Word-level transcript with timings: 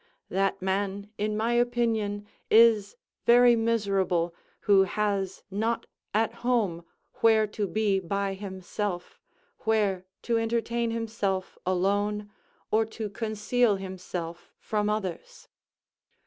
That 0.29 0.63
man, 0.63 1.11
in 1.19 1.37
my 1.37 1.53
opinion, 1.53 2.25
is 2.49 2.95
very 3.27 3.55
miserable, 3.55 4.33
who 4.61 4.81
has 4.85 5.43
not 5.51 5.85
at 6.11 6.33
home 6.41 6.83
where 7.21 7.45
to 7.45 7.67
be 7.67 7.99
by 7.99 8.33
himself, 8.33 9.19
where 9.59 10.05
to 10.23 10.39
entertain 10.39 10.89
himself 10.89 11.55
alone, 11.67 12.31
or 12.71 12.83
to 12.87 13.11
conceal 13.11 13.75
himself 13.75 14.51
from 14.57 14.89
others. 14.89 15.47